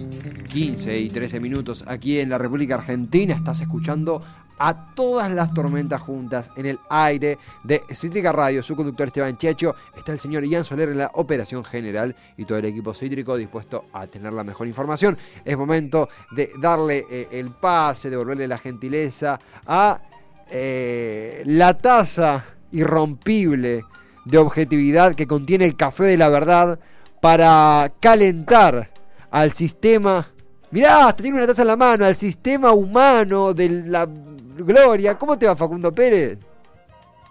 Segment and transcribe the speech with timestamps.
[0.00, 3.34] ...15 y 13 minutos aquí en la República Argentina...
[3.34, 4.22] ...estás escuchando
[4.60, 8.62] a todas las tormentas juntas en el aire de Cítrica Radio.
[8.62, 12.58] Su conductor Esteban Checho, está el señor Ian Soler en la operación general y todo
[12.58, 15.16] el equipo cítrico dispuesto a tener la mejor información.
[15.46, 20.02] Es momento de darle eh, el pase, devolverle la gentileza a
[20.50, 23.84] eh, la taza irrompible
[24.26, 26.78] de objetividad que contiene el café de la verdad
[27.22, 28.89] para calentar
[29.30, 30.26] al sistema.
[30.70, 35.38] Mirá, te tiene una taza en la mano, al sistema humano de la Gloria, ¿cómo
[35.38, 36.38] te va Facundo Pérez?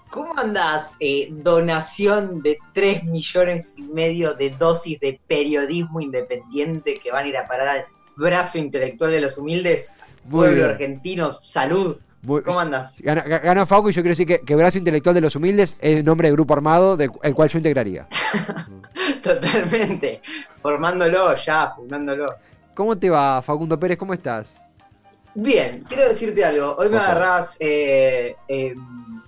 [0.10, 0.96] ¿Cómo andás?
[1.00, 7.28] Eh, donación de 3 millones y medio de dosis de periodismo independiente que van a
[7.28, 9.98] ir a parar al brazo intelectual de los humildes.
[10.30, 11.98] Pueblo argentino, salud.
[12.26, 13.00] ¿Cómo andás?
[13.02, 16.34] Gana, Facu y yo quiero decir que, brazo intelectual de los humildes es nombre de
[16.34, 18.08] grupo armado del cual yo integraría.
[19.24, 20.22] Totalmente.
[20.62, 22.26] Formándolo ya, formándolo.
[22.74, 23.98] ¿Cómo te va, Facundo Pérez?
[23.98, 24.62] ¿Cómo estás?
[25.36, 26.76] Bien, quiero decirte algo.
[26.78, 28.76] Hoy me agarrás eh, eh,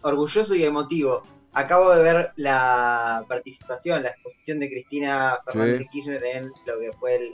[0.01, 1.23] orgulloso y emotivo.
[1.53, 7.33] Acabo de ver la participación, la exposición de Cristina Fernández Kirchner en lo que fue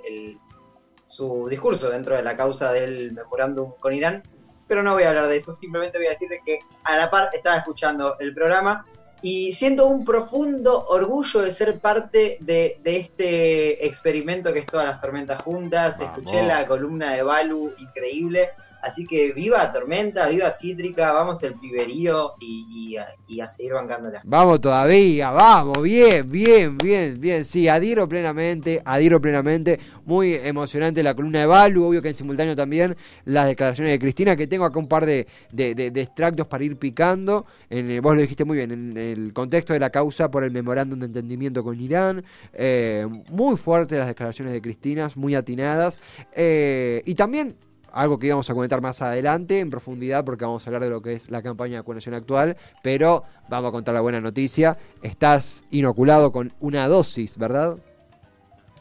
[1.06, 4.24] su discurso dentro de la causa del memorándum con Irán.
[4.68, 7.30] Pero no voy a hablar de eso, simplemente voy a decirte que a la par
[7.34, 8.86] estaba escuchando el programa
[9.22, 15.02] y siento un profundo orgullo de ser parte de, este experimento que es todas las
[15.02, 16.00] tormentas juntas.
[16.00, 18.52] Escuché la columna de Balu, increíble.
[18.82, 24.22] Así que viva Tormenta, viva Cítrica, vamos el piberío y, a, seguir bancándola.
[24.24, 27.46] Vamos todavía, vamos, bien, bien, bien, bien.
[27.46, 29.80] Sí, adhiero plenamente, adhiero plenamente.
[30.06, 32.96] Muy emocionante la columna de Balu, obvio que en simultáneo también
[33.26, 35.28] las declaraciones de Cristina, que tengo acá un par de,
[35.58, 37.46] extractos para ir picando.
[37.70, 41.00] En, vos lo dijiste muy bien, en el contexto de la causa por el memorándum
[41.00, 42.24] de entendimiento con Irán.
[42.54, 46.00] Eh, muy fuertes las declaraciones de Cristina, muy atinadas.
[46.36, 47.56] Eh, y también
[47.92, 51.02] algo que íbamos a comentar más adelante en profundidad porque vamos a hablar de lo
[51.02, 54.78] que es la campaña de vacunación actual, pero vamos a contar la buena noticia.
[55.02, 57.78] Estás inoculado con una dosis, ¿verdad?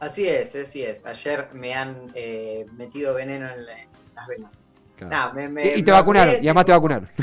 [0.01, 1.05] Así es, así es.
[1.07, 5.77] Ayer me han eh, metido veneno en, las venas.
[5.77, 7.09] y, te vacunaron, y además te vacunaron.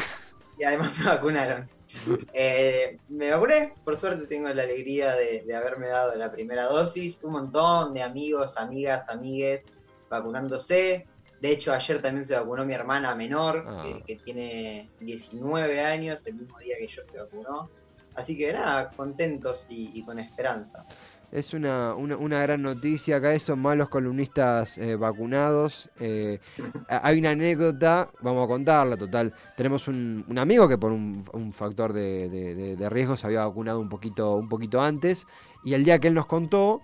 [0.55, 1.67] Y además me vacunaron.
[2.31, 7.19] Eh, me vacuné, por suerte tengo la alegría de, de, haberme dado la primera dosis.
[7.23, 9.65] Un montón de amigos, amigas, amigues
[10.13, 11.07] vacunándose.
[11.43, 13.83] De hecho, ayer también se vacunó mi hermana menor, ah.
[14.07, 17.69] que, tiene 19 años, el mismo día que yo se vacunó.
[18.15, 20.85] Así que nada, contentos y, con esperanza.
[21.33, 21.97] Es una,
[22.43, 23.17] gran noticia.
[23.17, 25.89] Acá son malos columnistas eh, vacunados.
[25.99, 26.39] Eh,
[26.87, 29.33] hay una anécdota, vamos a contarla, total.
[29.57, 34.47] Tenemos un, amigo que por un, factor de, riesgo se había vacunado un poquito, un
[34.47, 35.27] poquito antes.
[35.65, 36.81] Y el día que él nos contó,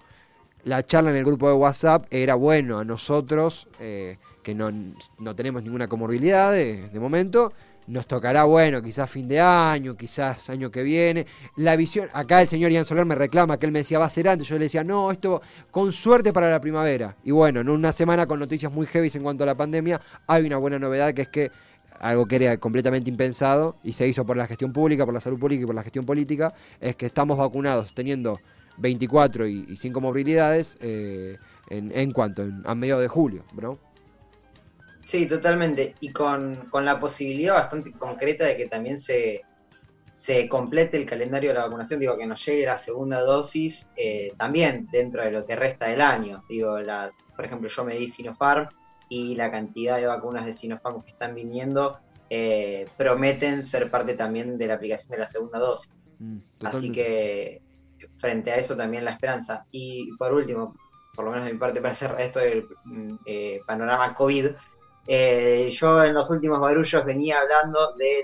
[0.65, 3.69] la charla en el grupo de WhatsApp era bueno a nosotros.
[3.79, 4.71] Eh, que no,
[5.35, 7.53] tenemos ninguna comorbilidad de, momento.
[7.87, 11.25] Nos tocará, bueno, quizás fin de año, quizás año que viene.
[11.55, 14.09] La visión, acá el señor Ian Soler me reclama que él me decía va a
[14.11, 14.47] ser antes.
[14.47, 15.41] Yo le decía, no, esto
[15.71, 17.15] con suerte para la primavera.
[17.23, 20.45] Y bueno, en una semana con noticias muy heavy en cuanto a la pandemia, hay
[20.45, 21.51] una buena novedad que es que
[21.99, 25.39] algo que era completamente impensado y se hizo por la gestión pública, por la salud
[25.39, 28.39] pública y por la gestión política, es que estamos vacunados teniendo
[28.77, 31.37] 24 y, 5 movilidades eh,
[31.69, 33.88] en, en cuanto, a mediados de julio, ¿no?
[35.09, 35.95] Sí, totalmente.
[36.01, 39.41] Y con, la posibilidad bastante concreta de que también se,
[40.13, 44.31] se complete el calendario de la vacunación, digo, que nos llegue la segunda dosis eh,
[44.37, 46.43] también dentro de lo que resta del año.
[46.47, 48.69] Digo, la, por ejemplo, yo me di Sinopharm
[49.09, 51.97] y la cantidad de vacunas de Sinopharm que están viniendo
[52.29, 55.91] eh, prometen ser parte también de la aplicación de la segunda dosis.
[56.19, 57.63] Mm, Así que
[58.17, 59.65] frente a eso también la esperanza.
[59.71, 60.75] Y por último,
[61.15, 64.51] por lo menos de mi parte para cerrar esto del mm, eh, panorama COVID,
[65.07, 68.23] eh, yo en los últimos barullos venía hablando de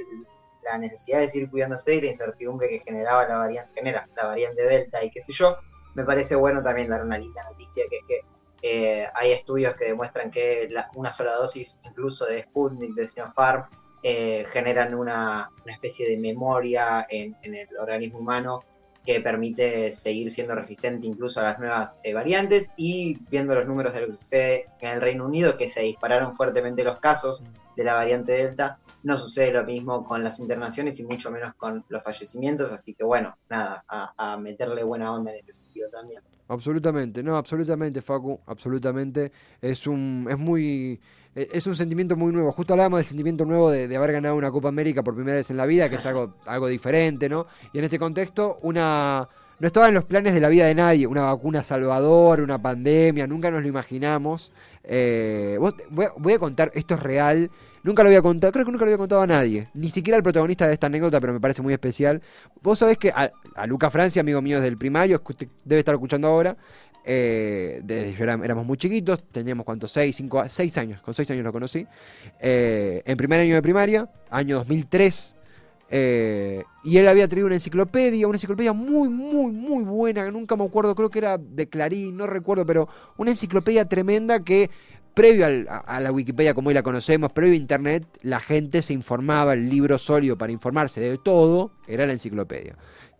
[0.63, 4.63] la necesidad de seguir cuidándose y la incertidumbre que generaba la variante, genera la variante
[4.63, 5.57] Delta y qué sé yo.
[5.94, 8.22] Me parece bueno también dar una linda noticia, que es que
[8.62, 13.66] eh, hay estudios que demuestran que una sola dosis, incluso de Sputnik, de Sinopharm,
[14.01, 18.63] eh, generan una, especie de memoria en, el organismo humano
[19.06, 23.94] que permite seguir siendo resistente incluso a las nuevas eh, variantes y viendo los números
[23.94, 27.44] de lo que sucede en el Reino Unido, que se dispararon fuertemente los casos
[27.75, 31.86] de la variante Delta, no sucede lo mismo con las internaciones y mucho menos con
[31.90, 36.22] los fallecimientos, así que bueno, nada, a, meterle buena onda en ese sentido también.
[36.48, 39.31] Absolutamente, no, absolutamente, Facu, absolutamente.
[39.62, 41.00] Es un, es muy,
[41.36, 42.52] es un sentimiento muy nuevo.
[42.52, 45.58] Justo hablábamos del sentimiento nuevo de, haber ganado una Copa América por primera vez en
[45.58, 47.48] la vida, que es algo, algo diferente, ¿no?
[47.74, 49.28] Y en este contexto, una
[49.58, 53.26] no estaba en los planes de la vida de nadie, una vacuna salvador, una pandemia,
[53.26, 54.52] nunca nos lo imaginamos.
[54.84, 55.58] Eh,
[55.90, 57.50] voy, a, contar, esto es real,
[57.82, 60.24] nunca lo había contado, creo que nunca lo había contado a nadie, ni siquiera al
[60.24, 62.22] protagonista de esta anécdota, pero me parece muy especial.
[62.62, 63.32] Vos sabés que a,
[63.66, 65.22] Luca Francia, amigo mío desde el primario,
[65.64, 66.58] debe estar escuchando ahora,
[67.06, 71.52] eh, desde éramos muy chiquitos, teníamos cuántos, 6, 5, 6 años, con 6 años lo
[71.52, 71.86] conocí,
[72.40, 75.36] eh, en primer año de primaria, año 2003,
[75.90, 80.56] eh, y él había traído una enciclopedia, una enciclopedia muy, muy, muy buena, que nunca
[80.56, 84.72] me acuerdo, creo que era de Clarín, no recuerdo, pero una enciclopedia tremenda que
[85.13, 89.54] previo a, la Wikipedia como hoy la conocemos, previo a Internet, la gente se informaba,
[89.54, 92.75] el libro sólido para informarse de todo era la enciclopedia.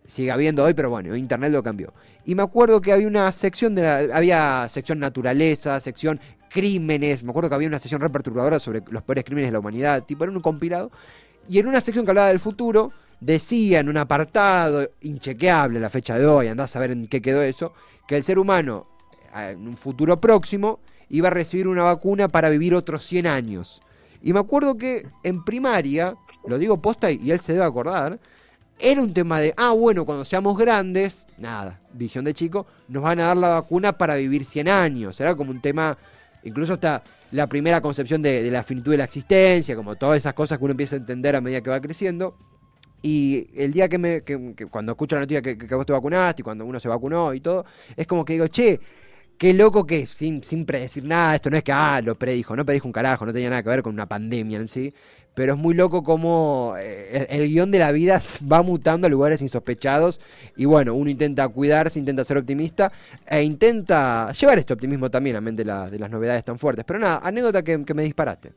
[0.06, 1.92] Sigue habiendo hoy, pero bueno, Internet lo cambió.
[2.24, 7.48] Y me acuerdo que había una sección de había sección naturaleza, sección crímenes, me acuerdo
[7.48, 10.32] que había una sección re perturbadora sobre los peores crímenes de la humanidad, tipo era
[10.32, 10.90] un compilado
[11.48, 16.18] y en una sección que hablaba del futuro, decía en un apartado inchequeable la fecha
[16.18, 17.72] de hoy, andás a ver en qué quedó eso,
[18.06, 18.86] que el ser humano
[19.34, 23.80] eh, en un futuro próximo iba a recibir una vacuna para vivir otros 100 años.
[24.22, 26.16] Y me acuerdo que en primaria,
[26.46, 28.18] lo digo posta y él se debe acordar,
[28.78, 33.20] era un tema de, ah, bueno, cuando seamos grandes, nada, visión de chico, nos van
[33.20, 35.20] a dar la vacuna para vivir 100 años.
[35.20, 35.96] Era como un tema
[36.46, 37.02] Incluso hasta
[37.32, 40.70] la primera concepción de, la finitud de la existencia, como todas esas cosas que uno
[40.70, 42.36] empieza a entender a medida que va creciendo.
[43.02, 44.22] Y el día que me,
[44.70, 47.40] cuando escucho la noticia que, que, vos te vacunaste y cuando uno se vacunó y
[47.40, 47.64] todo,
[47.96, 48.78] es como que digo, che,
[49.36, 52.64] qué loco que sin, sin predecir nada, esto no es que, ah, lo predijo, no
[52.64, 54.94] predijo un carajo, no tenía nada que ver con una pandemia en sí,
[55.36, 58.18] pero es muy loco como eh, el, guion de la vida
[58.50, 60.18] va mutando a lugares insospechados
[60.56, 62.90] y bueno, uno intenta cuidarse, intenta ser optimista
[63.26, 66.86] e intenta llevar este optimismo también a mente de, de las novedades tan fuertes.
[66.86, 68.54] Pero nada, anécdota que, me disparaste.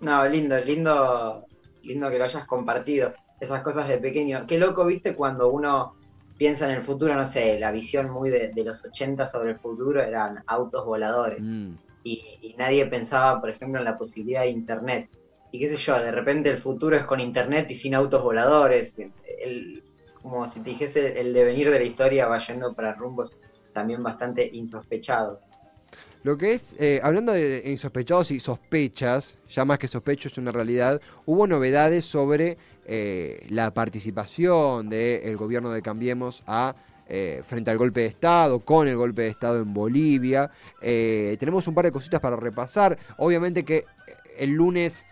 [0.00, 1.46] No, lindo, lindo,
[1.84, 4.44] lindo que lo hayas compartido, esas cosas de pequeño.
[4.44, 5.94] Qué loco, viste, cuando uno
[6.36, 10.02] piensa en el futuro, no sé, la visión muy de, los 80 sobre el futuro
[10.02, 11.48] eran autos voladores.
[11.48, 11.74] Mm.
[12.02, 15.08] Y, y nadie pensaba, por ejemplo, en la posibilidad de Internet
[15.56, 18.94] y qué sé yo, de repente el futuro es con internet y sin autos voladores.
[20.20, 23.32] como si te dijese, el devenir de la historia va yendo para rumbos
[23.72, 25.44] también bastante insospechados.
[26.24, 30.50] Lo que es, eh, hablando de insospechados y sospechas, ya más que sospecho es una
[30.50, 36.44] realidad, hubo novedades sobre eh, la participación del gobierno de Cambiemos
[37.08, 40.50] eh, frente al golpe de Estado, con el golpe de Estado en Bolivia.
[40.80, 42.98] tenemos un par de cositas para repasar.
[43.16, 43.86] Obviamente que
[44.36, 45.06] el lunes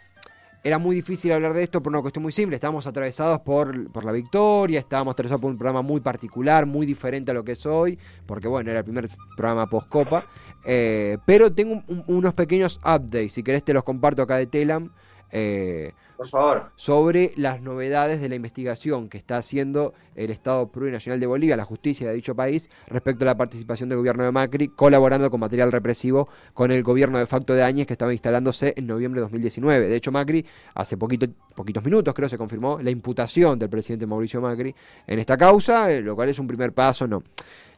[0.64, 2.55] era muy difícil hablar de esto por una cuestión muy simple.
[2.55, 7.32] Estábamos atravesados por, por la victoria, estábamos atravesados por un programa muy particular, muy diferente
[7.32, 9.06] a lo que es hoy, porque bueno, era el primer
[9.37, 10.26] programa post-copa.
[10.64, 14.90] Eh, pero tengo unos pequeños updates, si querés te los comparto acá de Telam.
[15.31, 16.70] Eh, por favor.
[16.76, 21.64] Sobre las novedades de la investigación que está haciendo el Estado Plurinacional de Bolivia, la
[21.64, 25.72] justicia de dicho país, respecto a la participación del gobierno de Macri, colaborando con material
[25.72, 29.88] represivo con el gobierno de facto de Áñez que estaba instalándose en noviembre de 2019.
[29.88, 30.44] De hecho, Macri,
[30.75, 34.75] hace poquito, poquitos minutos creo, se confirmó la imputación del presidente Mauricio Macri
[35.06, 37.22] en esta causa, eh, lo cual es un primer paso, no.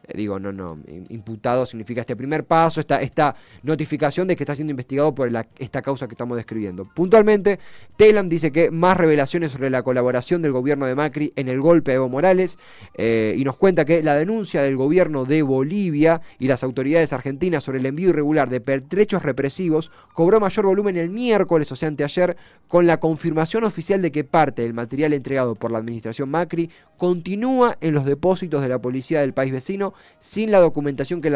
[0.07, 4.55] Eh, digo, no, no, imputado significa este primer paso, esta, esta notificación de que está
[4.55, 6.85] siendo investigado por esta causa que estamos describiendo.
[6.85, 7.59] Puntualmente,
[7.97, 11.91] Telam dice que más revelaciones sobre la colaboración del gobierno de Macri en el golpe
[11.91, 12.57] de Evo Morales
[12.95, 17.63] eh, y nos cuenta que la denuncia del gobierno de Bolivia y las autoridades argentinas
[17.63, 22.37] sobre el envío irregular de pertrechos represivos cobró mayor volumen el miércoles, o sea, anteayer,
[22.67, 27.77] con la confirmación oficial de que parte del material entregado por la administración Macri continúa
[27.81, 31.29] en los depósitos de la policía del país vecino sin la documentación que,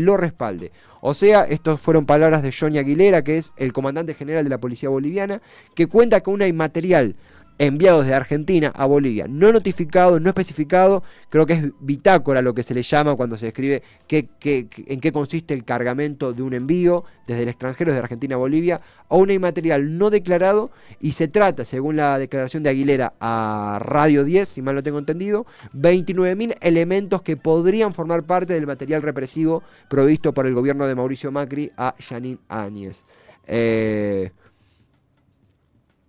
[0.00, 0.72] lo respalde.
[1.00, 4.58] O sea, estas fueron palabras de Johnny Aguilera, que es el comandante general de la
[4.58, 5.40] policía boliviana,
[5.74, 7.14] que cuenta con una inmaterial
[7.58, 12.62] enviados de Argentina a Bolivia, no notificado, no especificado, creo que es bitácora lo que
[12.62, 17.04] se le llama cuando se describe qué, en qué consiste el cargamento de un envío
[17.26, 21.64] desde el extranjero, de Argentina a Bolivia, a un inmaterial no declarado y se trata,
[21.64, 27.22] según la declaración de Aguilera a Radio 10, si mal no tengo entendido, 29.000 elementos
[27.22, 31.94] que podrían formar parte del material represivo provisto por el gobierno de Mauricio Macri a
[31.98, 33.04] Janine Áñez.
[33.46, 34.30] Eh,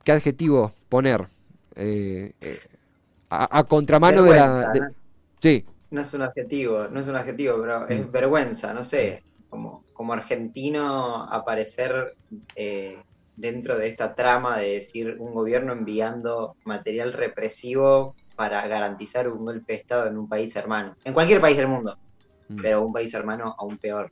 [0.04, 1.28] ¿Qué adjetivo poner?
[1.82, 2.60] Eh, eh,
[3.30, 4.92] a, contramano de la...
[5.42, 5.66] Sí.
[5.92, 8.12] No es un adjetivo, no es un adjetivo, pero es Mm.
[8.12, 12.16] vergüenza, no sé, como, como argentino aparecer
[12.56, 13.02] eh,
[13.36, 19.74] dentro de esta trama de decir un gobierno enviando material represivo para garantizar un golpe
[19.74, 21.96] de Estado en un país hermano, en cualquier país del mundo,
[22.50, 22.62] Mm.
[22.62, 24.10] pero un país hermano aún peor.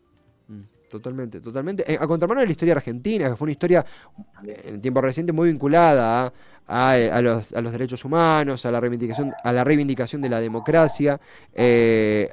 [0.48, 1.84] Mm, Totalmente, totalmente.
[1.92, 3.86] Eh, A contramano de la historia argentina, que fue una historia
[4.44, 6.34] en tiempo reciente muy vinculada a,
[6.68, 11.20] a, los, derechos humanos, a la reivindicación, a la reivindicación de la democracia,
[11.54, 12.30] eh,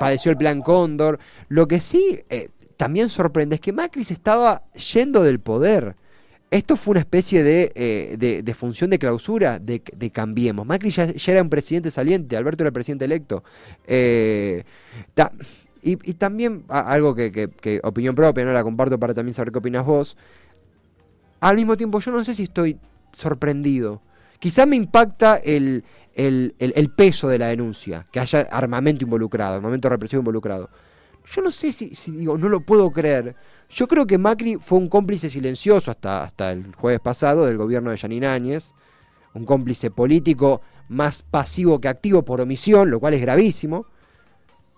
[0.00, 1.18] padeció el plan Cóndor.
[1.48, 5.94] Lo que sí eh, también sorprende es que Macri se estaba yendo del poder.
[6.50, 9.80] Esto fue una especie de, eh, de- función de clausura de,
[10.12, 10.66] Cambiemos.
[10.66, 13.42] Macri ya, era un presidente saliente, Alberto era el presidente electo.
[15.84, 20.16] Y, también algo que opinión propia, no la comparto para también saber qué opinas vos.
[21.40, 22.78] Al mismo tiempo, yo no sé si estoy
[23.12, 24.02] sorprendido.
[24.38, 29.88] Quizá me impacta el, el- el- peso de la denuncia, que haya armamento involucrado, armamento
[29.88, 30.68] represivo involucrado.
[31.30, 33.36] Yo no sé si, si digo, no lo puedo creer.
[33.70, 37.90] Yo creo que Macri fue un cómplice silencioso hasta, hasta el jueves pasado del gobierno
[37.90, 38.74] de Yanine Áñez,
[39.34, 43.86] un cómplice político más pasivo que activo por omisión, lo cual es gravísimo.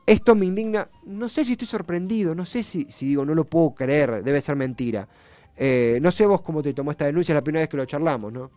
[0.07, 3.45] Esto me indigna, no sé si estoy sorprendido, no sé si, si digo, no lo
[3.45, 5.09] puedo creer, debe ser mentira.
[5.57, 7.87] Eh, no sé vos cómo te tomó esta denuncia, es la primera vez que lo
[7.87, 8.51] charlamos, ¿no?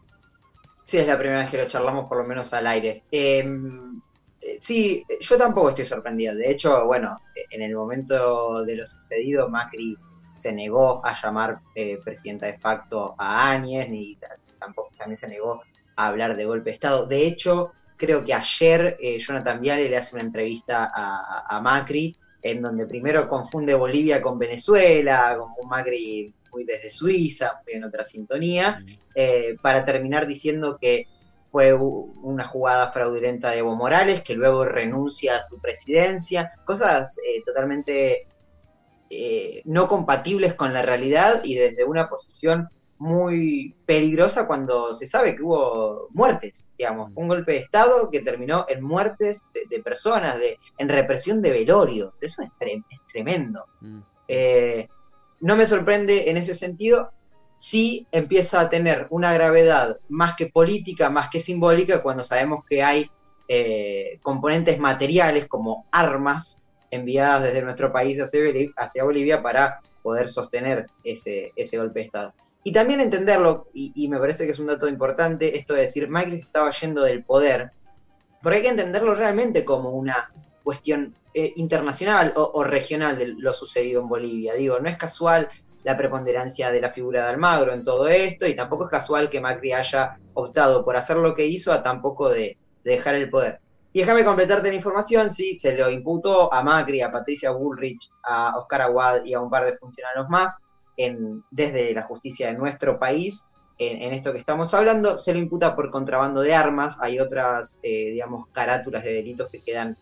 [0.87, 3.03] Sí, es la primera vez que lo charlamos, por lo menos al aire.
[3.11, 3.45] Eh,
[4.39, 6.33] eh, sí, yo tampoco estoy sorprendido.
[6.33, 9.97] De hecho, bueno, en el momento de lo sucedido, Macri
[10.33, 14.17] se negó a llamar eh, presidenta de facto a Áñez, ni
[14.57, 15.61] tampoco también se negó
[15.97, 17.05] a hablar de golpe de Estado.
[17.05, 22.61] De hecho, creo que ayer Jonathan Viale le hace una entrevista a, a Macri, en
[22.61, 28.03] donde primero confunde Bolivia con Venezuela, con un Macri muy desde Suiza, muy en otra
[28.03, 28.83] sintonía
[29.15, 31.05] eh, para terminar diciendo que
[31.51, 37.41] fue una jugada fraudulenta de Evo Morales, que luego renuncia a su presidencia, cosas eh,
[37.45, 38.27] totalmente
[39.09, 42.67] eh, no compatibles con la realidad y desde una posición
[42.99, 48.65] muy peligrosa cuando se sabe que hubo muertes, digamos, un golpe de Estado que terminó
[48.67, 53.65] en muertes de, de personas, de, en represión de velorio, eso es, tre- es tremendo.
[53.81, 53.99] Mm.
[54.27, 54.87] Eh,
[55.39, 57.11] no me sorprende en ese sentido,
[57.57, 62.83] sí empieza a tener una gravedad más que política, más que simbólica, cuando sabemos que
[62.83, 63.09] hay
[63.47, 66.59] eh, componentes materiales como armas
[66.91, 72.05] enviadas desde nuestro país hacia, Boli- hacia Bolivia para poder sostener ese, ese golpe de
[72.05, 72.33] Estado.
[72.63, 76.09] Y también entenderlo, y, y me parece que es un dato importante, esto de decir,
[76.09, 77.71] Macri estaba yendo del poder,
[78.43, 80.29] porque hay que entenderlo realmente como una
[80.67, 84.53] cuestión eh, internacional o, regional de lo sucedido en Bolivia.
[84.53, 85.47] Digo, no es casual
[85.85, 89.39] la preponderancia de la figura de Almagro en todo esto, y tampoco es casual que
[89.39, 93.61] Macri haya optado por hacer lo que hizo a tampoco de, de dejar el poder.
[93.93, 98.57] Y déjame completarte la información, sí, se lo imputó a Macri, a Patricia Bullrich, a
[98.57, 100.57] Oscar Aguad y a un par de funcionarios más
[100.97, 103.45] en, desde la justicia de nuestro país
[103.77, 105.17] en, en esto que estamos hablando.
[105.17, 109.61] Se lo imputa por contrabando de armas, hay otras, eh, digamos, carátulas de delitos que
[109.61, 109.97] quedan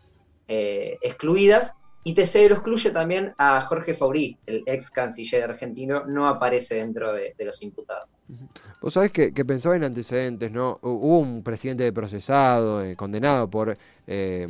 [0.47, 1.73] eh, excluidas.
[2.07, 2.13] Y
[2.49, 7.63] lo excluye también a Jorge Faurí, el ex canciller argentino, no aparece dentro de, los
[7.63, 8.07] imputados.
[8.79, 10.77] Vos sabés que, que pensaba en antecedentes, ¿no?
[10.81, 13.75] Hu- Hubo un presidente procesado, eh, condenado por
[14.05, 14.47] eh,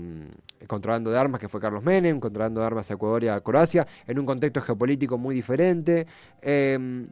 [0.68, 3.88] contrabando de armas, que fue Carlos Menem, contrabando de armas a Ecuador y a Croacia,
[4.06, 6.08] en un contexto geopolítico muy diferente.
[6.42, 7.08] Eh,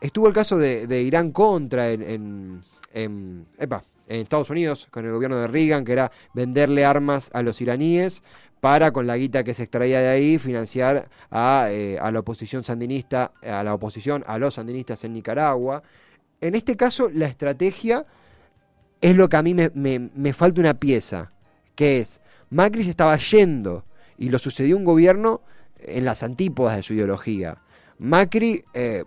[0.00, 2.64] estuvo el caso de, de Irán contra en, en,
[2.94, 7.42] en- epa, en Estados Unidos, con el gobierno de Reagan, que era venderle armas a
[7.42, 8.22] los iraníes
[8.60, 12.64] para con la guita que se extraía de ahí financiar a, eh, a la oposición
[12.64, 15.82] sandinista, a la oposición, a los sandinistas en Nicaragua.
[16.40, 18.06] En este caso, la estrategia
[19.00, 21.30] es lo que a mí me, me- me falta una pieza,
[21.74, 22.20] que es,
[22.50, 23.84] Macri se estaba yendo
[24.16, 25.42] y lo sucedió un gobierno
[25.78, 27.58] en las antípodas de su ideología.
[27.98, 29.04] Macri eh,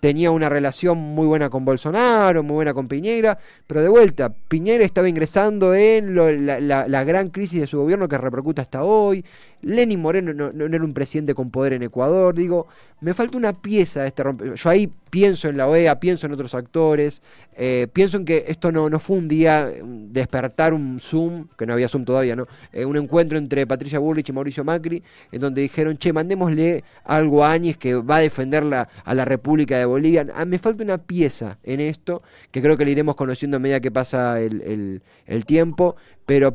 [0.00, 4.84] tenía una relación muy buena con Bolsonaro, muy buena con Piñera, pero de vuelta, Piñera
[4.84, 9.24] estaba ingresando en lo- la, la- gran crisis de su gobierno que repercute hasta hoy.
[9.62, 12.34] Lenin Moreno no, no- no era un presidente con poder en Ecuador.
[12.34, 12.66] Digo,
[13.00, 14.52] me falta una pieza de este rompe.
[14.54, 17.22] Yo ahí pienso en la OEA, pienso en otros actores,
[17.56, 21.72] eh, pienso en que esto no, no fue un día despertar un Zoom, que no
[21.72, 22.46] había Zoom todavía, ¿no?
[22.72, 27.44] Eh, un encuentro entre Patricia Bullrich y Mauricio Macri, en donde dijeron, che, mandémosle algo
[27.44, 30.26] a Áñez que va a defender la- a la República de Bolivia.
[30.34, 33.80] Ah, me falta una pieza en esto, que creo que le iremos conociendo a medida
[33.80, 35.96] que pasa el, el- el tiempo,
[36.26, 36.54] pero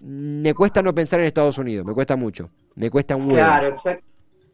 [0.00, 3.34] me cuesta no pensar en Estados Unidos, me cuesta mucho, me cuesta un huevo.
[3.36, 4.02] Claro, exact-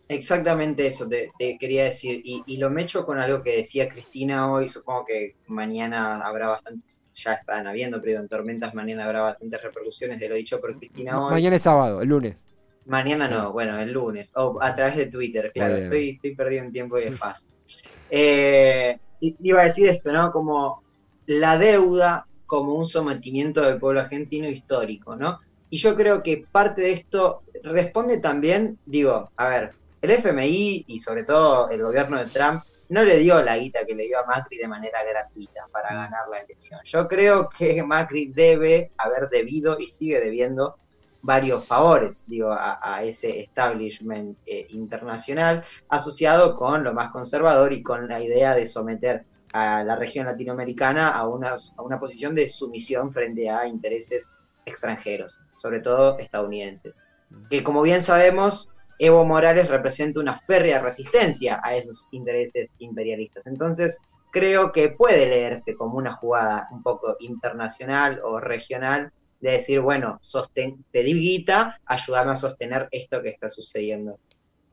[0.09, 2.21] Exactamente eso te, quería decir.
[2.25, 4.69] Y, lo me echo con algo que decía Cristina hoy.
[4.69, 10.21] Supongo que mañana habrá bastantes, ya están habiendo, pero en tormentas mañana habrá bastantes repercusiones
[10.21, 11.33] de lo dicho por Cristina hoy.
[11.33, 12.45] Mañana es sábado, el lunes.
[12.87, 14.33] Mañana no, bueno, el lunes.
[14.37, 15.77] O a través de Twitter, claro.
[15.77, 17.47] Estoy, estoy perdiendo tiempo y espacio.
[18.11, 20.31] Eh, iba a decir esto, ¿no?
[20.31, 20.85] Como
[21.27, 25.41] la deuda como un sometimiento del pueblo argentino histórico, ¿no?
[25.71, 29.73] Y yo creo que parte de esto responde también, digo, a ver,
[30.05, 33.95] el FMI y sobre todo el gobierno de Trump no le dio la guita que
[33.95, 36.81] le dio a Macri de manera gratuita para ganar la elección.
[36.85, 40.77] Yo creo que Macri debe haber debido y sigue debiendo
[41.23, 48.07] varios favores, digo, a, ese establishment eh, internacional asociado con lo más conservador y con
[48.07, 53.11] la idea de someter a la región latinoamericana a una, a una posición de sumisión
[53.13, 54.29] frente a intereses
[54.67, 56.95] extranjeros, sobre todo estadounidenses.
[57.49, 58.69] Que como bien sabemos,
[58.99, 63.47] Evo Morales representa una férrea resistencia a esos intereses imperialistas.
[63.47, 63.99] Entonces,
[64.31, 70.19] creo que puede leerse como una jugada un poco internacional o regional de decir, bueno,
[70.23, 74.19] sostén, pedí guita, ayúdame a sostener esto que está sucediendo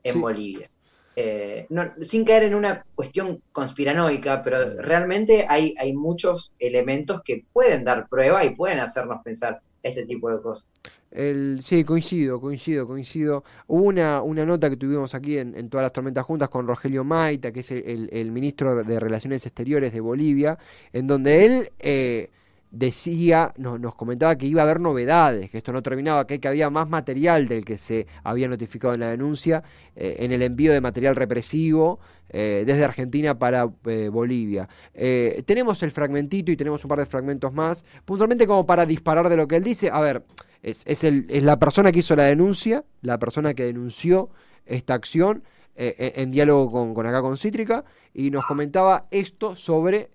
[0.02, 0.70] en Bolivia.
[1.14, 1.68] Eh,
[2.00, 8.08] sin caer en una cuestión conspiranoica, pero realmente hay, hay muchos elementos que pueden dar
[8.08, 10.66] prueba y pueden hacernos pensar este tipo de cosas.
[11.10, 13.44] El, sí, coincido, coincido, coincido.
[13.66, 17.52] Hubo una, una nota que tuvimos aquí en, todas las tormentas juntas con Rogelio Maita,
[17.52, 20.58] que es el, ministro de Relaciones Exteriores de Bolivia,
[20.94, 22.30] en donde él eh,
[22.72, 26.70] decía, nos, comentaba que iba a haber novedades, que esto no terminaba, que, que había
[26.70, 29.62] más material del que se había notificado en la denuncia,
[29.94, 32.00] eh, en el envío de material represivo
[32.30, 34.68] eh, desde Argentina para eh, Bolivia.
[34.94, 39.36] tenemos el fragmentito y tenemos un par de fragmentos más, puntualmente como para disparar de
[39.36, 39.90] lo que él dice.
[39.90, 40.24] A ver,
[40.62, 44.30] es, es, el, es la persona que hizo la denuncia, la persona que denunció
[44.64, 45.44] esta acción.
[45.74, 50.10] en diálogo con, con acá con Cítrica y nos comentaba esto sobre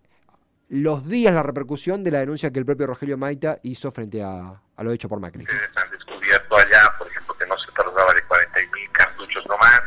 [0.70, 4.60] los días la repercusión de la denuncia que el propio Rogelio Maita hizo frente a,
[4.80, 5.44] lo hecho por Macri.
[5.44, 9.82] Ustedes han descubierto allá, por ejemplo, que no se trataba de 40.000 cartuchos nomás,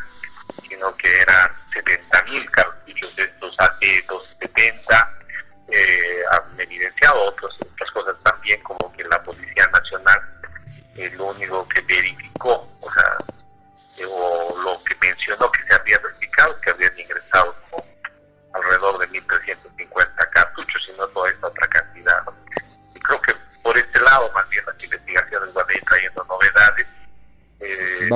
[0.68, 4.39] sino que eran 70.000 cartuchos de estos AT-270.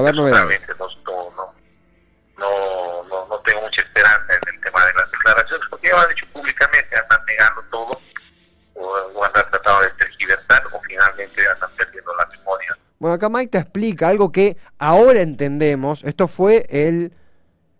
[0.05, 0.69] Haber novedades.
[2.37, 6.01] No, no, no, tengo mucha esperanza en el tema de las declaraciones, porque ya lo
[6.01, 8.01] han dicho públicamente, andan negando todo,
[8.75, 12.77] o, andan tratando de tergiversar, o finalmente andan perdiendo la memoria.
[12.99, 16.05] Bueno, acá Maite explica algo que ahora entendemos.
[16.05, 17.13] Esto fue el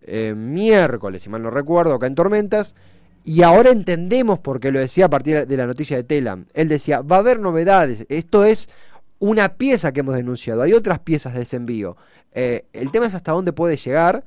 [0.01, 2.75] eh, miércoles, si mal no recuerdo, acá en Tormentas.
[3.23, 6.45] Y ahora entendemos por qué lo decía a partir de la noticia de Telam.
[6.53, 8.05] Él decía, va a haber novedades.
[8.07, 8.69] Esto es
[9.29, 10.61] una pieza que hemos denunciado.
[10.61, 11.97] Hay otras piezas de ese envío.
[12.31, 14.23] Eh, el tema es hasta dónde puede llegar.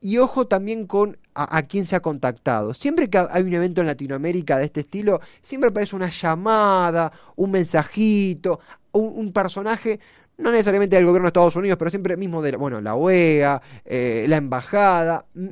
[0.00, 2.74] Y ojo también con a, quién se ha contactado.
[2.74, 7.50] Siempre que hay un evento en Latinoamérica de este estilo, siempre aparece una llamada, un
[7.50, 8.60] mensajito,
[8.92, 10.00] un personaje
[10.38, 14.26] no necesariamente del gobierno de Estados Unidos, pero siempre mismo de bueno, la OEA, eh,
[14.28, 15.24] la embajada.
[15.34, 15.48] Mm,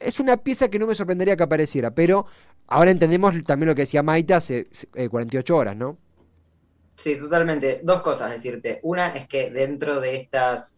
[0.00, 2.26] es una pieza que no me sorprendería que apareciera, pero
[2.66, 4.68] ahora entendemos también lo que decía Maita hace
[5.10, 5.98] 48 eh, horas, ¿no?
[7.02, 7.80] Sí, totalmente.
[7.82, 8.78] Dos cosas decirte.
[8.84, 10.76] Una es que dentro de estas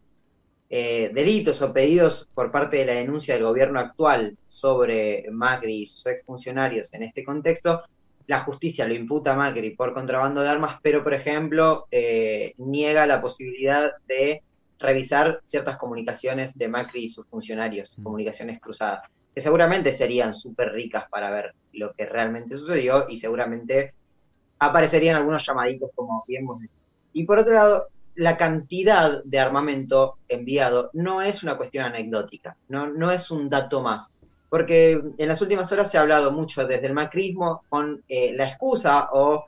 [0.70, 5.86] eh, delitos o pedidos por parte de la denuncia del gobierno actual sobre Macri y
[5.86, 7.82] sus exfuncionarios en este contexto,
[8.26, 13.06] la justicia lo imputa a Macri por contrabando de armas, pero por ejemplo eh, niega
[13.06, 14.42] la posibilidad de
[14.78, 18.02] revisar ciertas comunicaciones de Macri y sus funcionarios, mm.
[18.02, 23.92] comunicaciones cruzadas, que seguramente serían súper ricas para ver lo que realmente sucedió y seguramente
[24.58, 26.76] aparecerían algunos llamaditos como bien vos decís.
[27.12, 32.86] Y por otro lado, la cantidad de armamento enviado no es una cuestión anecdótica, no,
[32.86, 34.12] no es un dato más
[34.54, 38.46] porque en las últimas horas se ha hablado mucho desde el macrismo con eh, la
[38.46, 39.46] excusa o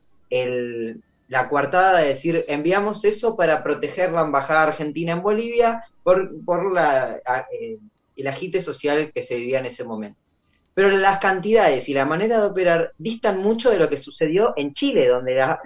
[1.29, 6.73] la coartada de decir enviamos eso para proteger la embajada argentina en Bolivia por, por
[6.73, 7.21] la,
[7.53, 7.79] eh,
[8.17, 10.19] el agite social que se vivía en ese momento.
[10.77, 14.75] Pero las cantidades y la manera de operar distan mucho de lo que sucedió en
[14.75, 15.59] Chile, donde la,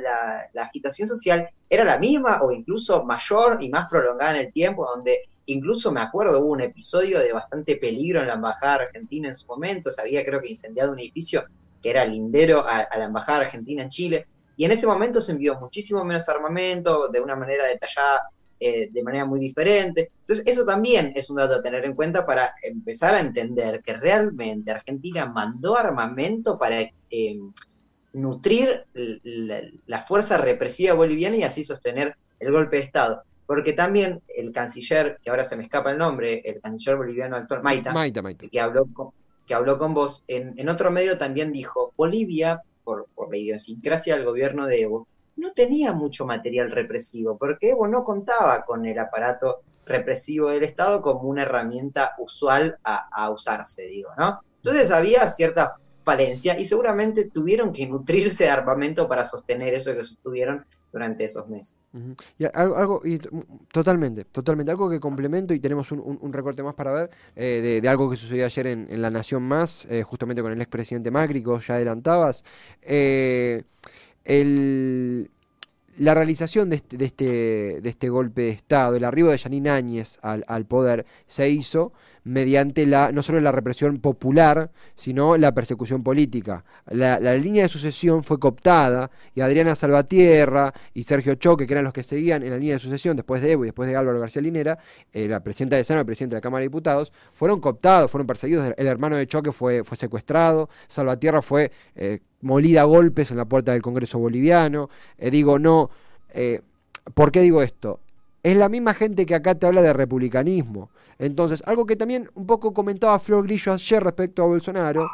[0.53, 4.87] la agitación social era la misma o incluso mayor y más prolongada en el tiempo,
[4.87, 5.19] donde
[5.51, 9.47] Incluso me acuerdo, hubo un episodio de bastante peligro en la Embajada Argentina en su
[9.47, 11.45] momento, se había creo que incendiado un edificio
[11.83, 15.59] que era lindero a, la Embajada Argentina en Chile, y en ese momento se envió
[15.59, 18.29] muchísimo menos armamento, de una manera detallada
[18.63, 20.11] eh, de manera muy diferente.
[20.21, 23.95] Entonces, eso también es un dato a tener en cuenta para empezar a entender que
[23.95, 27.41] realmente Argentina mandó armamento para eh,
[28.13, 33.23] nutrir la, fuerza represiva boliviana y así sostener el golpe de Estado.
[33.47, 37.63] Porque también el canciller, que ahora se me escapa el nombre, el canciller boliviano actual,
[37.63, 37.95] Maita,
[38.53, 39.09] Que, habló con,
[39.47, 44.27] que habló con vos, en, otro medio también dijo, Bolivia, por, por la idiosincrasia del
[44.27, 49.61] gobierno de Evo, no tenía mucho material represivo, porque Evo no contaba con el aparato
[49.87, 54.41] represivo del Estado como una herramienta usual a, a usarse, digo, ¿no?
[54.57, 60.05] Entonces había cierta falencia y seguramente tuvieron que nutrirse de armamento para sostener eso que
[60.05, 61.77] sostuvieron durante esos meses.
[62.39, 63.21] y algo, y
[63.73, 68.11] totalmente, totalmente, algo que complemento y tenemos un, recorte más para ver eh, de, algo
[68.11, 71.75] que sucedió ayer en, La Nación Más, eh, justamente con el expresidente Macri, que ya
[71.75, 72.45] adelantabas.
[72.83, 73.63] Eh,
[74.25, 75.31] el,
[75.99, 77.25] la realización de este, de, este,
[77.81, 81.93] de este golpe de Estado, el arribo de Janine Áñez al poder, se hizo
[82.25, 86.65] mediante la, no solo la represión popular, sino la persecución política.
[86.87, 91.93] La, línea de sucesión fue cooptada y Adriana Salvatierra y Sergio Choque, que eran los
[91.93, 94.43] que seguían en la línea de sucesión después de Evo y después de Álvaro García
[94.43, 94.79] Linera,
[95.13, 98.11] eh, la presidenta de Senado y el presidente de la Cámara de Diputados, fueron cooptados,
[98.11, 98.73] fueron perseguidos.
[98.77, 103.47] El hermano de Choque fue, fue secuestrado, Salvatierra fue eh, molida a golpes en la
[103.47, 104.91] puerta del Congreso boliviano.
[105.19, 105.91] Eh, digo, no.
[107.15, 108.01] ¿Por qué digo esto?
[108.43, 110.91] Es la misma gente que acá te habla de republicanismo.
[111.19, 115.07] Entonces, algo que también un poco comentaba Flor Grillo ayer respecto a Bolsonaro,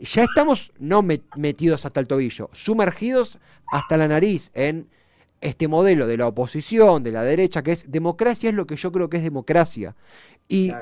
[0.00, 3.38] ya estamos no metidos hasta el tobillo, sumergidos
[3.72, 4.88] hasta la nariz en
[5.40, 8.92] este modelo de la oposición, de la derecha, que es democracia, es lo que yo
[8.92, 9.96] creo que es democracia.
[10.48, 10.72] Y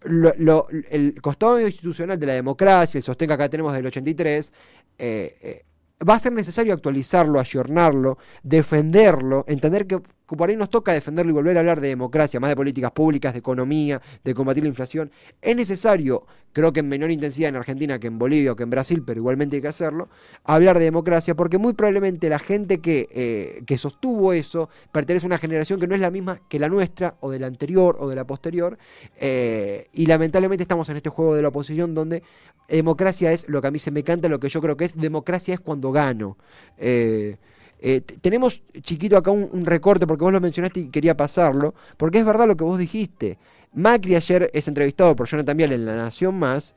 [0.00, 4.52] el costado institucional de la democracia, el sostén que acá tenemos del 83,
[4.98, 5.64] eh, eh,
[6.08, 10.00] va a ser necesario actualizarlo, ayornarlo, defenderlo, entender que
[10.36, 13.32] por ahí nos toca defenderlo y volver a hablar de democracia, más de políticas públicas,
[13.32, 15.10] de economía, de combatir la inflación.
[15.40, 18.70] Es necesario, creo que en menor intensidad en Argentina que en Bolivia o que en
[18.70, 20.08] Brasil, pero igualmente hay que hacerlo,
[20.44, 25.28] hablar de democracia, porque muy probablemente la gente que, eh, que sostuvo eso pertenece a
[25.28, 28.08] una generación que no es la misma que la nuestra, o de la anterior, o
[28.08, 28.78] de la posterior,
[29.20, 32.22] eh, y lamentablemente estamos en este juego de la oposición donde
[32.68, 34.96] democracia es lo que a mí se me canta, lo que yo creo que es
[34.96, 36.36] democracia es cuando gano.
[36.76, 37.36] Eh,
[37.80, 42.24] eh, tenemos, chiquito, acá un, recorte, porque vos lo mencionaste y quería pasarlo, porque es
[42.24, 43.38] verdad lo que vos dijiste.
[43.72, 46.74] Macri ayer es entrevistado por Jonathan Vial en La Nación Más,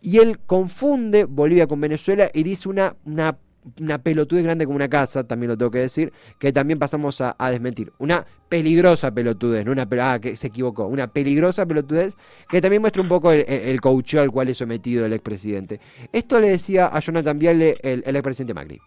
[0.00, 3.36] y él confunde Bolivia con Venezuela y dice una, una,
[3.80, 7.34] una pelotudez grande como una casa, también lo tengo que decir, que también pasamos a,
[7.50, 7.92] desmentir.
[7.98, 12.16] Una peligrosa pelotudez, no una ah, que se equivocó, una peligrosa pelotudez
[12.48, 13.80] que también muestra un poco el, el
[14.18, 15.80] al cual es sometido el expresidente.
[16.12, 18.80] Esto le decía a Jonathan Viale el, el expresidente Macri.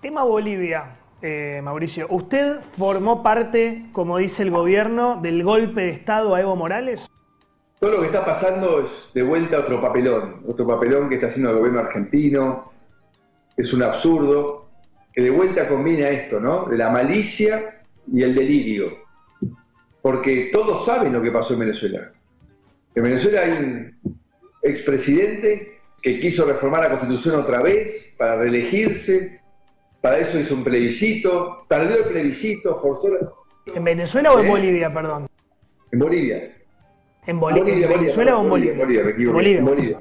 [0.00, 2.06] Tema Bolivia, eh, Mauricio.
[2.10, 7.06] ¿Usted formó parte, como dice el gobierno, del golpe de Estado a Evo Morales?
[7.80, 11.50] Todo lo que está pasando es de vuelta otro papelón, otro papelón que está haciendo
[11.50, 12.72] el gobierno argentino.
[13.56, 14.68] Es un absurdo
[15.14, 16.68] que de vuelta combina esto, ¿no?
[16.70, 17.82] La malicia
[18.12, 18.98] y el delirio.
[20.02, 22.12] Porque todos saben lo que pasó en Venezuela.
[22.94, 24.20] En Venezuela hay un
[24.62, 29.40] expresidente que quiso reformar la constitución otra vez para reelegirse,
[30.06, 33.08] para eso hizo un plebiscito, perdió el plebiscito, forzó...
[33.74, 34.50] ¿En Venezuela o en ¿Eh?
[34.50, 35.26] Bolivia, perdón?
[35.90, 36.56] En Bolivia.
[37.26, 38.84] ¿En, Bolivia, Venezuela o en Bolivia?
[38.84, 39.62] Bolivia, Bolivia.
[39.62, 40.00] Bolivia.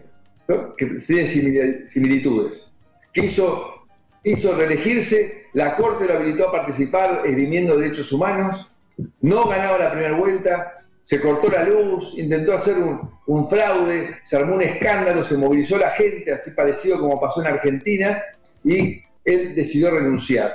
[0.78, 2.72] Que tiene similitudes.
[3.14, 3.88] Quiso,
[4.24, 8.70] hizo reelegirse, la Corte lo habilitó a participar esgrimiendo derechos humanos,
[9.22, 14.38] no ganaba la primera vuelta, se cortó la luz, intentó hacer un, un, fraude, se
[14.38, 18.22] armó un escándalo, se movilizó la gente, así parecido como pasó en Argentina,
[18.64, 20.54] y él decidió renunciar.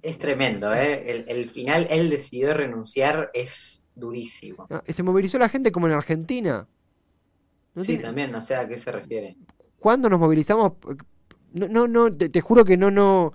[0.00, 1.24] Es tremendo, ¿eh?
[1.26, 4.66] El, final, él decidió renunciar, es durísimo.
[4.70, 6.68] Ah, se movilizó la gente como en Argentina.
[7.80, 9.36] sí, también, no sé a qué se refiere.
[9.80, 10.74] ¿Cuándo nos movilizamos?
[11.52, 13.32] No, no, no te, juro que no, no,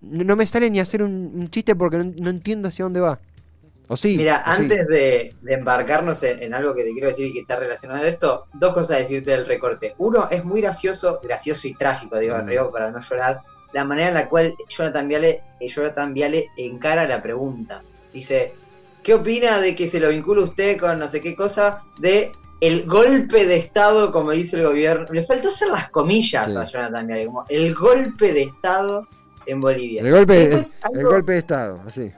[0.00, 3.20] no me sale ni hacer un, chiste porque no entiendo hacia dónde va.
[4.04, 8.08] Mira, antes De, embarcarnos en, algo que te quiero decir y que está relacionado a
[8.08, 9.94] esto, dos cosas a decirte del recorte.
[9.98, 12.72] Uno, es muy gracioso, gracioso y trágico, digo, mm.
[12.72, 17.20] para no llorar, la manera en la cual Jonathan Viale, eh, Jonathan Viale encara la
[17.20, 17.82] pregunta.
[18.12, 18.52] Dice,
[19.02, 22.86] ¿qué opina de que se lo vincula usted con no sé qué cosa de el
[22.86, 25.06] golpe de Estado, como dice el gobierno?
[25.10, 29.08] Le faltó hacer las comillas a Jonathan Viale, como el golpe de Estado
[29.46, 30.02] en Bolivia.
[30.02, 32.12] El golpe, el golpe de Estado, así.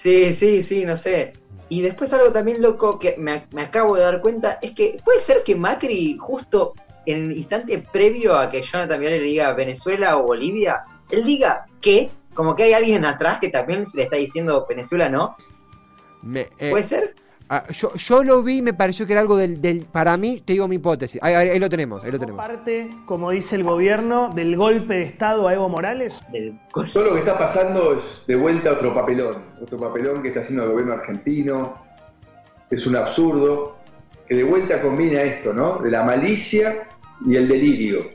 [0.00, 1.34] Sí, sí, sí, no sé.
[1.68, 5.42] Y después algo también loco que me, acabo de dar cuenta es que puede ser
[5.44, 6.72] que Macri, justo
[7.04, 11.66] en el instante previo a que Jonathan Viale le diga Venezuela o Bolivia, él diga
[11.82, 15.36] que, como que hay alguien atrás que también se le está diciendo Venezuela no.
[16.22, 17.14] Me- eh, ¿Puede ser?
[17.50, 20.40] Ah, yo, yo lo vi y me pareció que era algo del, del- Para mí,
[20.44, 21.22] te digo mi hipótesis.
[21.22, 22.38] Ahí, lo tenemos, ahí lo tenemos.
[22.42, 26.18] parte, como dice el gobierno, del golpe de Estado a Evo Morales?
[26.92, 30.64] Todo lo que está pasando es de vuelta otro papelón, otro papelón que está haciendo
[30.64, 31.74] el gobierno argentino.
[32.70, 33.76] Es un absurdo
[34.28, 35.78] que de vuelta combina esto, ¿no?
[35.78, 36.86] De la malicia
[37.26, 38.08] y el delirio.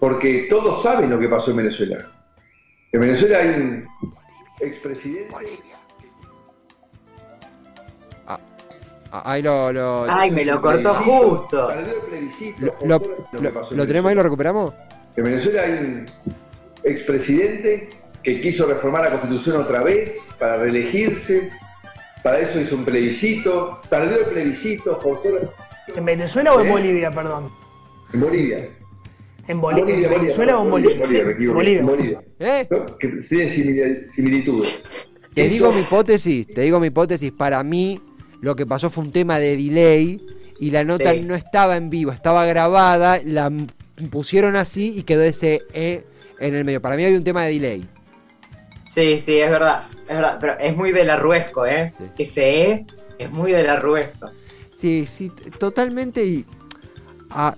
[0.00, 2.04] Porque todos saben lo que pasó en Venezuela.
[2.92, 3.86] En Venezuela hay un
[4.60, 5.32] expresidente.
[5.34, 5.38] Ah,
[9.24, 9.72] ahí lo.
[9.72, 11.68] lo- Ay, me lo cortó justo.
[11.68, 12.56] Perdió el plebiscito.
[12.66, 14.14] lo- por lo- todo lo que lo- pasó en ¿lo tenemos ahí?
[14.16, 14.74] ¿Lo recuperamos?
[15.16, 16.04] En Venezuela hay un
[16.82, 17.88] expresidente
[18.22, 21.50] que quiso reformar la constitución otra vez para reelegirse.
[22.22, 23.80] Para eso hizo un plebiscito.
[23.90, 24.98] Perdió el plebiscito.
[25.94, 26.70] ¿En Venezuela o en ¿Eh?
[26.70, 27.50] Bolivia, perdón?
[28.14, 28.68] En Bolivia.
[29.46, 31.24] ¿En, Boli- en Bolivia, Venezuela o en Bolivia, Bolivia?
[31.24, 31.52] Bolivia, me.
[31.54, 31.82] Bolivia.
[31.82, 32.20] Bolivia.
[32.38, 32.66] ¿Eh?
[32.70, 32.96] ¿No?
[32.96, 34.84] Que tienen simili- similitudes.
[35.34, 37.30] Te digo mi hipótesis, te digo mi hipótesis.
[37.32, 38.00] Para mí,
[38.40, 40.20] lo que pasó fue un tema de delay
[40.60, 41.20] y la nota Sí.
[41.20, 43.50] no estaba en vivo, estaba grabada, la
[44.10, 46.04] pusieron así y quedó ese E
[46.40, 46.80] en el medio.
[46.82, 47.88] Para mí hay un tema de delay.
[48.94, 49.84] Sí, sí, es verdad.
[50.08, 51.90] Es verdad, pero es muy del arruesco, ¿eh?
[51.90, 52.04] Sí.
[52.18, 52.86] Ese E
[53.18, 54.30] es muy del arruesco.
[54.76, 56.24] Sí, sí, totalmente.
[56.24, 56.44] Y,
[57.30, 57.56] ah,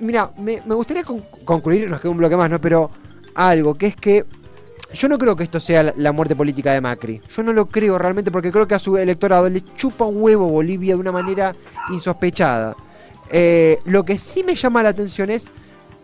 [0.00, 2.60] mira, me, me gustaría con- concluir, nos queda un bloque más, ¿no?
[2.60, 2.90] Pero
[3.34, 4.24] algo, que es que
[4.94, 7.20] yo no creo que esto sea la, muerte política de Macri.
[7.36, 10.48] Yo no lo creo realmente porque creo que a su electorado le chupa un huevo
[10.48, 11.54] Bolivia de una manera
[11.90, 12.76] insospechada.
[13.30, 15.48] Eh, lo que sí me llama la atención es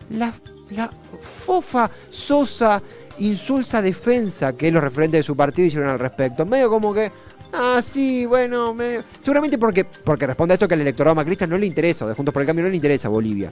[0.09, 0.33] la,
[0.71, 0.91] la
[1.21, 2.81] fofa, sosa,
[3.19, 6.45] insulsa defensa que los referentes de su partido hicieron al respecto.
[6.45, 7.11] Medio como que,
[7.53, 11.57] ah, sí, bueno, me- seguramente porque, porque responde a esto que al electorado macrista no
[11.57, 13.51] le interesa, o de Juntos por el Cambio no le interesa Bolivia.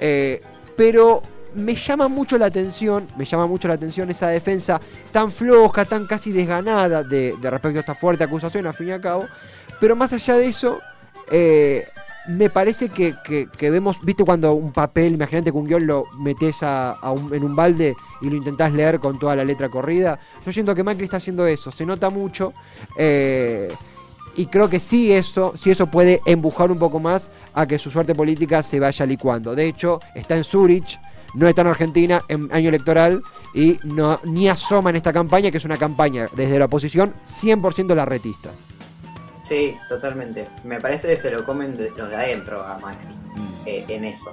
[0.00, 0.40] Eh,
[0.76, 1.22] pero
[1.54, 4.80] me llama mucho la atención, me llama mucho la atención esa defensa
[5.12, 8.92] tan floja, tan casi desganada de, de respecto a esta fuerte acusación, al fin y
[8.92, 9.26] al cabo.
[9.80, 10.80] Pero más allá de eso,
[11.30, 11.86] eh,
[12.28, 16.62] me parece que, que- vemos, viste cuando un papel, imagínate que un guion lo metes
[16.62, 20.18] a, a un- en un balde y lo intentás leer con toda la letra corrida.
[20.44, 22.52] Yo siento que Macri está haciendo eso, se nota mucho.
[22.96, 23.72] eh,
[24.36, 27.90] y creo que sí eso, sí eso puede empujar un poco más a que su
[27.90, 29.56] suerte política se vaya licuando.
[29.56, 31.00] De hecho, está en Zurich,
[31.34, 33.22] no está en Argentina en año electoral
[33.54, 37.94] y no, ni asoma en esta campaña, que es una campaña desde la oposición 100%
[37.94, 38.50] larretista.
[39.44, 40.46] Sí, totalmente.
[40.64, 43.08] Me parece que se lo comen de- los de adentro a Macri
[43.66, 44.32] eh, en eso.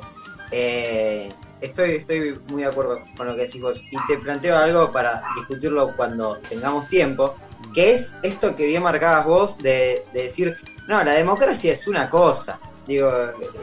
[0.51, 3.81] Eh, estoy, estoy muy de acuerdo con lo que decís vos.
[3.91, 7.35] Y te planteo algo para discutirlo cuando tengamos tiempo,
[7.73, 10.55] que es esto que bien marcabas vos de, de decir,
[10.87, 12.59] no, la democracia es una cosa.
[12.87, 13.11] Digo,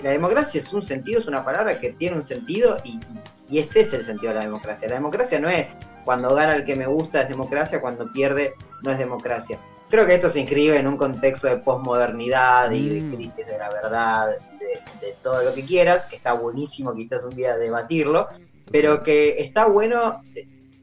[0.03, 3.01] la democracia es un sentido, es una palabra que tiene un sentido y,
[3.49, 4.87] y ese es el sentido de la democracia.
[4.89, 5.69] La democracia no es
[6.05, 9.59] cuando gana el que me gusta es democracia, cuando pierde no es democracia.
[9.89, 13.15] Creo que esto se inscribe en un contexto de posmodernidad y de Mm.
[13.15, 17.35] crisis de la verdad, de, de todo lo que quieras, que está buenísimo quizás un
[17.35, 18.29] día debatirlo,
[18.71, 20.21] pero que está bueno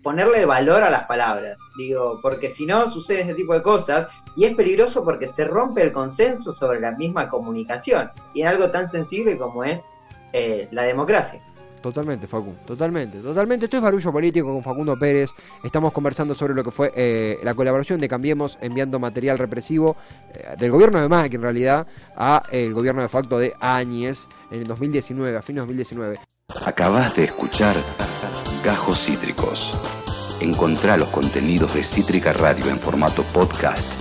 [0.01, 4.45] ponerle valor a las palabras, digo, porque si no sucede ese tipo de cosas y
[4.45, 8.89] es peligroso porque se rompe el consenso sobre la misma comunicación y en algo tan
[8.89, 9.81] sensible como es
[10.33, 11.41] eh, la democracia.
[11.81, 13.65] Totalmente, Facu, totalmente, totalmente.
[13.65, 15.31] Esto es Barullo Político con Facundo Pérez.
[15.63, 19.95] Estamos conversando sobre lo que fue eh, la colaboración de Cambiemos enviando material represivo
[20.31, 24.61] eh, del gobierno de Macri en realidad a el gobierno de facto de Áñez en
[24.61, 26.19] el 2019, a fines de 2019.
[26.65, 27.77] Acabas de escuchar
[28.63, 29.73] Gajos Cítricos.
[30.39, 34.00] Encontrá los contenidos de Cítrica Radio en formato podcast